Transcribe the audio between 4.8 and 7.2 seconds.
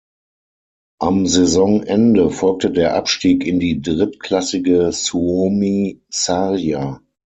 Suomi-sarja.